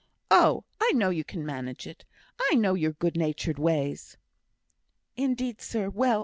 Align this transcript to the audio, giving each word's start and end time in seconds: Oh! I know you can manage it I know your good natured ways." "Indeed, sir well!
Oh! 0.31 0.63
I 0.81 0.93
know 0.95 1.11
you 1.11 1.23
can 1.23 1.45
manage 1.45 1.85
it 1.85 2.05
I 2.51 2.55
know 2.55 2.73
your 2.73 2.93
good 2.93 3.15
natured 3.15 3.59
ways." 3.59 4.17
"Indeed, 5.15 5.61
sir 5.61 5.91
well! 5.91 6.19